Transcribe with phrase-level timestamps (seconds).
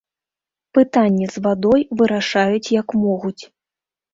[0.77, 3.39] Пытанне з вадой вырашаюць, як могуць.